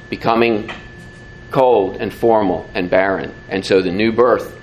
[0.09, 0.71] becoming
[1.51, 3.33] cold and formal and barren.
[3.47, 4.55] And so the new birth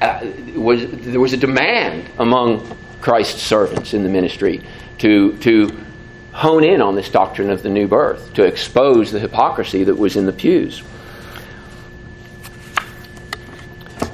[0.00, 4.62] uh, was there was a demand among Christ's servants in the ministry
[5.02, 5.68] to to
[6.32, 10.16] hone in on this doctrine of the new birth, to expose the hypocrisy that was
[10.16, 10.82] in the pews.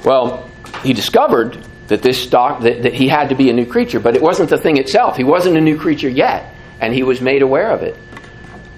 [0.03, 0.49] Well,
[0.83, 4.15] he discovered that this doc, that, that he had to be a new creature, but
[4.15, 5.15] it wasn't the thing itself.
[5.15, 7.95] He wasn't a new creature yet, and he was made aware of it.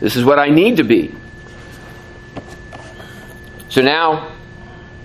[0.01, 1.15] This is what I need to be.
[3.69, 4.35] So now,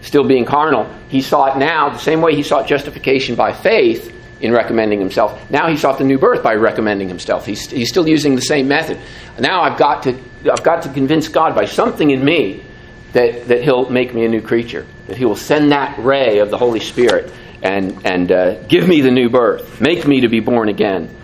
[0.02, 4.52] still being carnal, he sought now the same way he sought justification by faith in
[4.52, 5.50] recommending himself.
[5.50, 7.46] Now he sought the new birth by recommending himself.
[7.46, 8.98] He's, he's still using the same method.
[9.38, 10.18] Now I've got to
[10.50, 12.62] I've got to convince God by something in me
[13.12, 16.50] that, that He'll make me a new creature, that He will send that ray of
[16.50, 20.40] the Holy Spirit and, and uh, give me the new birth, make me to be
[20.40, 21.14] born again.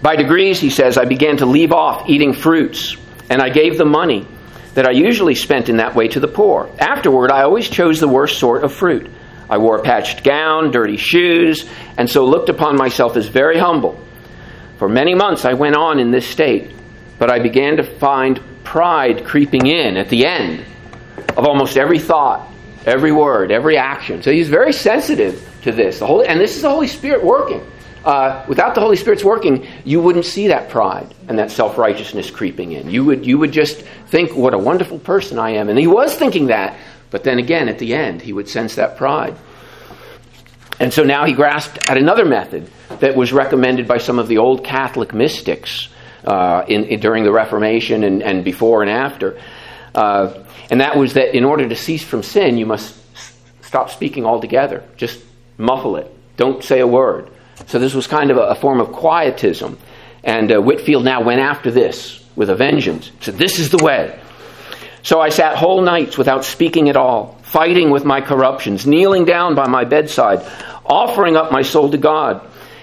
[0.00, 2.96] By degrees, he says, I began to leave off eating fruits,
[3.30, 4.26] and I gave the money
[4.74, 6.70] that I usually spent in that way to the poor.
[6.78, 9.10] Afterward, I always chose the worst sort of fruit
[9.48, 14.00] I wore a patched gown, dirty shoes, and so looked upon myself as very humble.
[14.78, 16.70] For many months I went on in this state,
[17.18, 20.64] but I began to find pride creeping in at the end
[21.36, 22.48] of almost every thought,
[22.86, 24.22] every word, every action.
[24.22, 25.98] So he's very sensitive to this.
[25.98, 27.64] The Holy, and this is the Holy Spirit working.
[28.04, 32.30] Uh, without the Holy Spirit's working, you wouldn't see that pride and that self righteousness
[32.30, 32.90] creeping in.
[32.90, 35.68] You would, you would just think, what a wonderful person I am.
[35.68, 36.76] And he was thinking that,
[37.12, 39.36] but then again, at the end, he would sense that pride.
[40.80, 44.38] And so now he grasped at another method that was recommended by some of the
[44.38, 45.88] old Catholic mystics
[46.24, 49.38] uh, in, in, during the Reformation and, and before and after.
[49.94, 52.96] Uh, and that was that in order to cease from sin, you must
[53.60, 54.82] stop speaking altogether.
[54.96, 55.22] Just
[55.58, 56.10] muffle it.
[56.36, 57.28] Don't say a word.
[57.66, 59.78] So this was kind of a, a form of quietism.
[60.24, 63.10] And uh, Whitefield now went after this with a vengeance.
[63.20, 64.18] Said this is the way.
[65.02, 69.54] So I sat whole nights without speaking at all, fighting with my corruptions, kneeling down
[69.54, 70.48] by my bedside,
[70.86, 72.40] offering up my soul to God.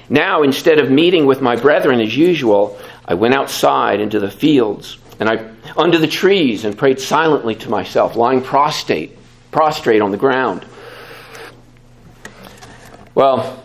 [0.10, 4.98] Now, instead of meeting with my brethren as usual, I went outside into the fields
[5.20, 9.18] and I under the trees and prayed silently to myself, lying prostrate,
[9.52, 10.66] prostrate on the ground.
[13.16, 13.64] Well,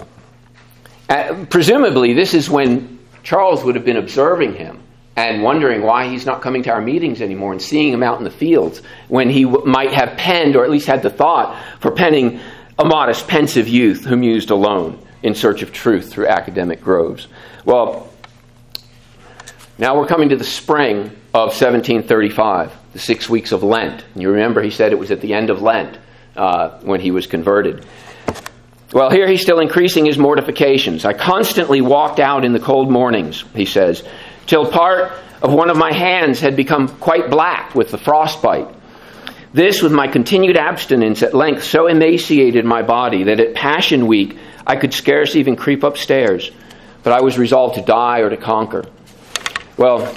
[1.09, 4.84] uh, presumably, this is when Charles would have been observing him
[5.17, 8.25] and wondering why he's not coming to our meetings anymore and seeing him out in
[8.25, 11.93] the fields when he w- might have penned, or at least had the thought for
[11.93, 12.41] penning
[12.79, 17.29] a modest, pensive youth who mused alone in search of truth through academic groves.
[17.65, 18.11] Well,
[19.79, 24.05] now we're coming to the spring of 1735, the six weeks of Lent.
[24.15, 25.99] You remember he said it was at the end of Lent
[26.37, 27.85] uh, when he was converted.
[28.93, 31.05] Well, here he's still increasing his mortifications.
[31.05, 34.05] I constantly walked out in the cold mornings, he says,
[34.47, 38.69] till part of one of my hands had become quite black with the frostbite.
[39.53, 44.37] This, with my continued abstinence, at length so emaciated my body that at Passion Week
[44.67, 46.51] I could scarce even creep upstairs.
[47.03, 48.85] But I was resolved to die or to conquer.
[49.77, 50.13] Well,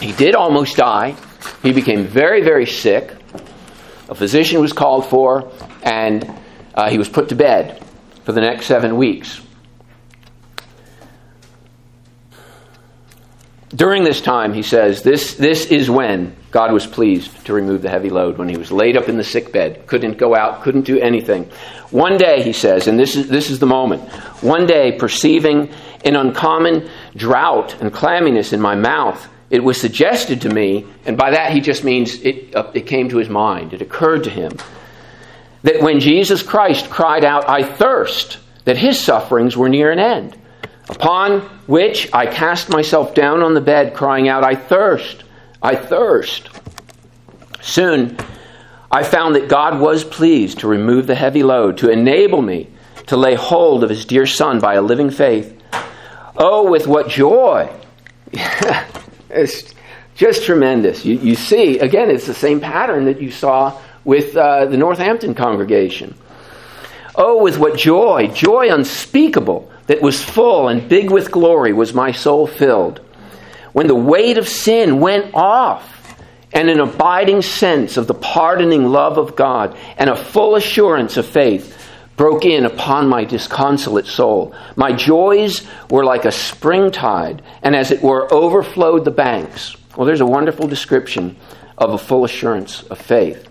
[0.00, 1.16] he did almost die.
[1.62, 3.14] He became very, very sick.
[4.08, 5.50] A physician was called for,
[5.82, 6.30] and
[6.74, 7.82] uh, he was put to bed
[8.24, 9.40] for the next seven weeks.
[13.74, 17.88] During this time, he says, this, this is when God was pleased to remove the
[17.88, 20.82] heavy load, when he was laid up in the sick bed, couldn't go out, couldn't
[20.82, 21.44] do anything.
[21.90, 24.08] One day, he says, and this is, this is the moment,
[24.42, 25.70] one day, perceiving
[26.04, 31.30] an uncommon drought and clamminess in my mouth, it was suggested to me, and by
[31.30, 34.50] that he just means it, uh, it came to his mind, it occurred to him,
[35.62, 40.36] that when Jesus Christ cried out, I thirst, that his sufferings were near an end.
[40.90, 45.22] Upon which I cast myself down on the bed, crying out, I thirst,
[45.62, 46.50] I thirst.
[47.60, 48.16] Soon
[48.90, 52.68] I found that God was pleased to remove the heavy load, to enable me
[53.06, 55.56] to lay hold of his dear Son by a living faith.
[56.36, 57.72] Oh, with what joy!
[59.30, 59.72] it's
[60.16, 61.04] just tremendous.
[61.04, 65.34] You, you see, again, it's the same pattern that you saw with uh, the Northampton
[65.34, 66.16] congregation.
[67.14, 72.12] Oh, with what joy, joy unspeakable, that was full and big with glory, was my
[72.12, 73.00] soul filled.
[73.72, 76.14] When the weight of sin went off,
[76.52, 81.26] and an abiding sense of the pardoning love of God, and a full assurance of
[81.26, 81.76] faith
[82.16, 84.54] broke in upon my disconsolate soul.
[84.76, 89.76] My joys were like a springtide, and as it were, overflowed the banks.
[89.96, 91.34] Well, there's a wonderful description
[91.76, 93.48] of a full assurance of faith.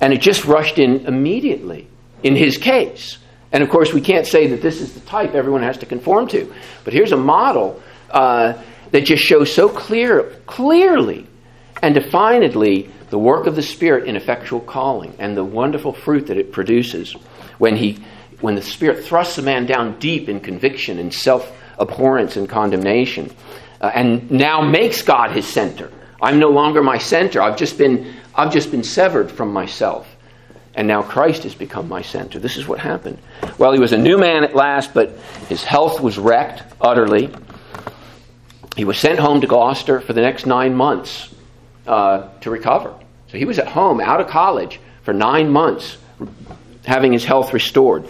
[0.00, 1.86] And it just rushed in immediately
[2.24, 3.18] in his case.
[3.52, 6.28] And of course, we can't say that this is the type everyone has to conform
[6.28, 6.52] to.
[6.84, 8.54] But here's a model uh,
[8.90, 11.26] that just shows so clear, clearly
[11.82, 16.36] and definedly the work of the Spirit in effectual calling and the wonderful fruit that
[16.36, 17.12] it produces
[17.58, 17.98] when, he,
[18.40, 23.30] when the Spirit thrusts a man down deep in conviction and self abhorrence and condemnation
[23.80, 25.92] uh, and now makes God his center.
[26.20, 27.42] I'm no longer my center.
[27.42, 30.15] I've just been, I've just been severed from myself.
[30.76, 32.38] And now Christ has become my center.
[32.38, 33.18] This is what happened.
[33.58, 35.10] Well, he was a new man at last, but
[35.48, 37.30] his health was wrecked utterly.
[38.76, 41.34] He was sent home to Gloucester for the next nine months
[41.86, 42.94] uh, to recover.
[43.28, 45.96] So he was at home, out of college, for nine months,
[46.84, 48.06] having his health restored.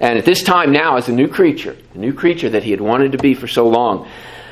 [0.00, 2.80] And at this time now, as a new creature, the new creature that he had
[2.80, 4.08] wanted to be for so long,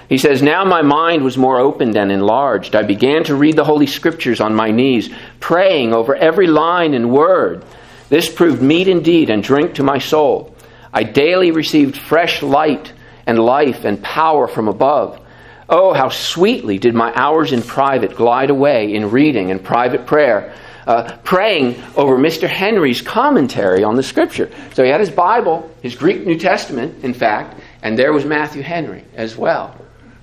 [0.08, 2.76] he says, Now my mind was more opened and enlarged.
[2.76, 7.10] I began to read the Holy Scriptures on my knees, praying over every line and
[7.10, 7.64] word.
[8.08, 10.54] This proved meat indeed and drink to my soul.
[10.92, 12.92] I daily received fresh light
[13.26, 15.20] and life and power from above.
[15.68, 20.54] Oh, how sweetly did my hours in private glide away in reading and private prayer,
[20.86, 22.46] uh, praying over Mr.
[22.46, 24.48] Henry's commentary on the Scripture.
[24.74, 28.62] So he had his Bible, his Greek New Testament, in fact, and there was Matthew
[28.62, 29.76] Henry as well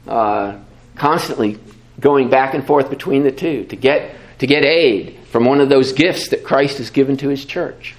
[0.08, 0.58] uh,
[0.96, 1.60] constantly
[2.00, 5.70] going back and forth between the two to get, to get aid from one of
[5.70, 7.96] those gifts that Christ has given to his church.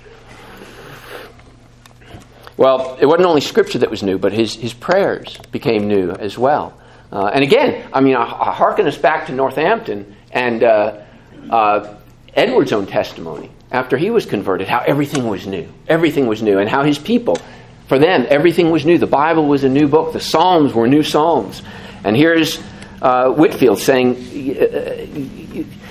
[2.57, 6.39] Well, it wasn't only Scripture that was new, but his, his prayers became new as
[6.39, 6.79] well.
[7.11, 11.01] Uh, and again, I mean, I, I hearken us back to Northampton and uh,
[11.51, 11.95] uh,
[12.35, 15.69] Edwards' own testimony after he was converted, how everything was new.
[15.89, 17.37] Everything was new, and how his people,
[17.89, 18.99] for them, everything was new.
[18.99, 21.63] The Bible was a new book, the Psalms were new Psalms.
[22.05, 22.63] And here's
[23.03, 25.07] uh, Whitefield saying uh,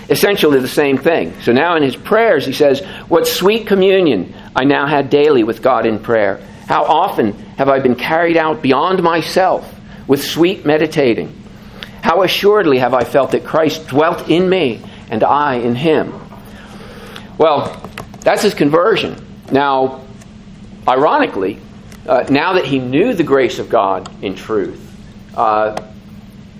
[0.10, 1.34] essentially the same thing.
[1.42, 5.62] So now in his prayers, he says, What sweet communion I now had daily with
[5.62, 6.38] God in prayer.
[6.68, 9.70] How often have I been carried out beyond myself
[10.08, 11.42] with sweet meditating?
[12.02, 14.82] How assuredly have I felt that Christ dwelt in me
[15.14, 16.12] and I in him.
[17.38, 17.80] Well,
[18.22, 19.24] that's his conversion.
[19.52, 20.06] Now,
[20.88, 21.60] ironically,
[22.08, 24.82] uh, now that he knew the grace of God in truth,
[25.36, 25.82] uh,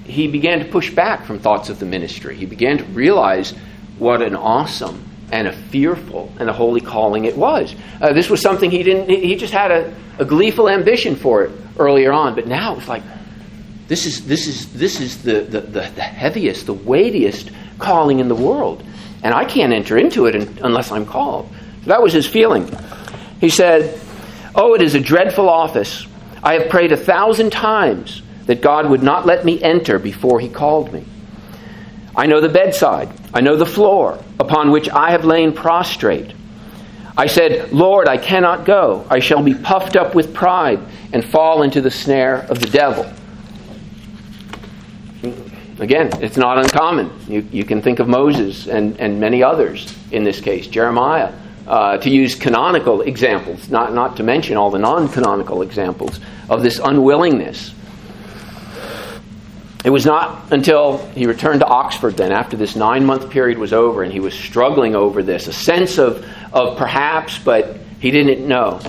[0.06, 2.36] he began to push back from thoughts of the ministry.
[2.36, 3.52] He began to realize
[3.98, 7.76] what an awesome and a fearful and a holy calling it was.
[8.02, 11.52] Uh, this was something he didn't, he just had a, a gleeful ambition for it
[11.78, 13.04] earlier on, but now it's like,
[13.88, 18.28] this is, this is, this is the, the, the, the heaviest, the weightiest calling in
[18.28, 18.84] the world.
[19.24, 21.50] And I can't enter into it unless I'm called.
[21.84, 22.70] So that was his feeling.
[23.40, 24.00] He said,
[24.56, 26.08] Oh, it is a dreadful office.
[26.42, 30.50] I have prayed a thousand times that God would not let me enter before he
[30.50, 31.06] called me.
[32.16, 33.10] I know the bedside.
[33.34, 36.34] I know the floor upon which I have lain prostrate.
[37.18, 39.06] I said, Lord, I cannot go.
[39.10, 40.80] I shall be puffed up with pride
[41.12, 43.12] and fall into the snare of the devil.
[45.80, 47.12] Again, it's not uncommon.
[47.28, 51.34] You, you can think of Moses and, and many others in this case, Jeremiah,
[51.68, 56.20] uh, to use canonical examples, not, not to mention all the non canonical examples
[56.50, 57.74] of this unwillingness
[59.84, 63.74] it was not until he returned to Oxford then, after this nine month period was
[63.74, 68.48] over, and he was struggling over this, a sense of, of perhaps, but he didn't
[68.48, 68.80] know.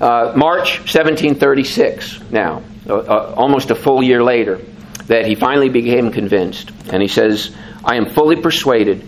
[0.00, 4.60] Uh, March 1736, now, uh, uh, almost a full year later,
[5.06, 6.70] that he finally became convinced.
[6.90, 7.54] And he says,
[7.84, 9.04] I am fully persuaded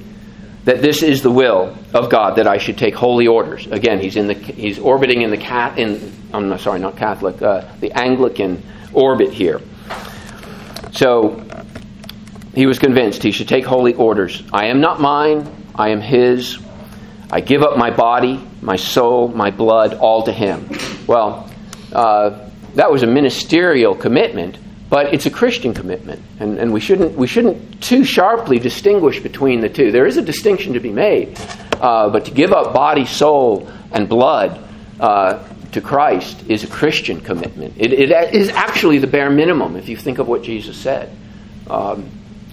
[0.65, 3.67] that this is the will of God that I should take holy orders.
[3.67, 7.69] Again, he's in the he's orbiting in the cat in I'm sorry, not Catholic, uh,
[7.81, 8.63] the Anglican
[8.93, 9.61] orbit here.
[10.95, 11.45] So
[12.55, 14.43] he was convinced he should take holy orders.
[14.53, 16.59] I am not mine, I am his.
[17.33, 20.69] I give up my body, my soul, my blood, all to him.
[21.09, 21.51] Well,
[21.93, 26.23] uh, that was a ministerial commitment, but it's a Christian commitment.
[26.39, 29.91] And, and we, shouldn't, we shouldn't too sharply distinguish between the two.
[29.91, 31.37] There is a distinction to be made,
[31.81, 34.63] uh, but to give up body, soul, and blood
[35.01, 35.43] uh,
[35.75, 37.75] to Christ is a Christian commitment.
[37.77, 41.15] It, it is actually the bare minimum if you think of what Jesus said.
[41.69, 42.09] Um,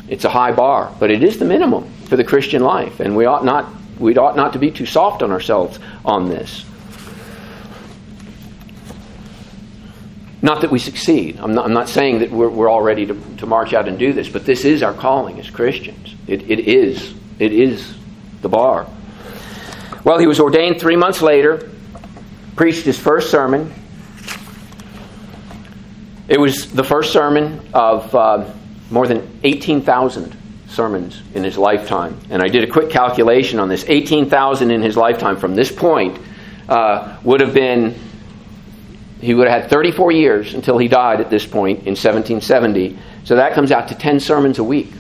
[0.10, 3.26] it's a high bar, but it is the minimum for the Christian life, and we
[3.26, 6.66] ought not we ought not to be too soft on ourselves on this.
[10.42, 11.38] Not that we succeed.
[11.40, 14.00] I'm not, I'm not saying that we're, we're all ready to, to march out and
[14.00, 16.16] do this, but this is our calling as Christians.
[16.26, 17.14] It, it is.
[17.38, 17.96] It is
[18.42, 18.88] the bar.
[20.04, 21.71] Well, he was ordained three months later
[22.56, 23.74] preached his first sermon.
[26.28, 28.54] It was the first sermon of uh,
[28.90, 30.38] more than 18,000
[30.68, 32.18] sermons in his lifetime.
[32.30, 36.20] And I did a quick calculation on this 18,000 in his lifetime from this point
[36.70, 37.96] uh, would have been,
[39.20, 42.98] he would have had 34 years until he died at this point in 1770.
[43.26, 44.92] So that comes out to 10 sermons a week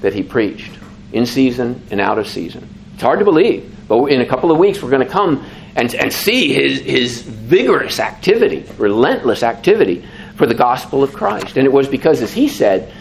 [0.00, 0.70] that he preached,
[1.12, 2.68] in season and out of season.
[2.94, 5.94] It's hard to believe, but in a couple of weeks we're going to come and,
[5.94, 10.04] and see his, his vigorous activity, relentless activity
[10.36, 11.56] for the gospel of Christ.
[11.56, 12.92] And it was because, as he said,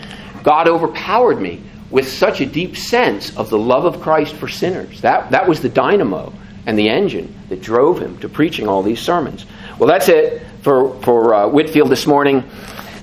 [0.44, 5.02] God overpowered me with such a deep sense of the love of Christ for sinners.
[5.02, 6.34] That, that was the dynamo
[6.66, 9.46] and the engine that drove him to preaching all these sermons.
[9.80, 12.44] Well, that's it for, for uh, Whitefield this morning.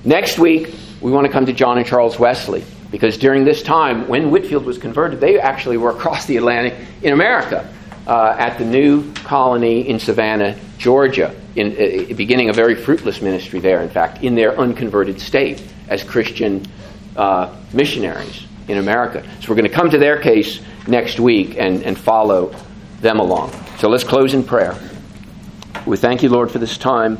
[0.03, 4.07] Next week, we want to come to John and Charles Wesley because during this time,
[4.07, 7.69] when Whitfield was converted, they actually were across the Atlantic in America
[8.07, 13.59] uh, at the new colony in Savannah, Georgia, in, uh, beginning a very fruitless ministry
[13.59, 16.65] there, in fact, in their unconverted state as Christian
[17.15, 19.23] uh, missionaries in America.
[19.41, 22.55] So we're going to come to their case next week and, and follow
[23.01, 23.51] them along.
[23.79, 24.77] So let's close in prayer.
[25.85, 27.19] We thank you, Lord, for this time.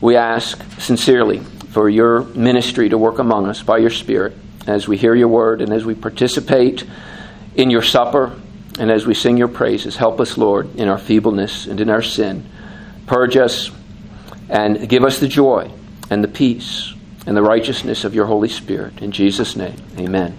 [0.00, 1.40] We ask sincerely
[1.70, 4.34] for your ministry to work among us by your Spirit
[4.66, 6.84] as we hear your word and as we participate
[7.54, 8.38] in your supper
[8.78, 12.02] and as we sing your praises, help us, Lord, in our feebleness and in our
[12.02, 12.48] sin.
[13.06, 13.70] Purge us
[14.48, 15.70] and give us the joy
[16.10, 16.94] and the peace
[17.26, 19.00] and the righteousness of your Holy Spirit.
[19.02, 20.38] In Jesus' name, amen.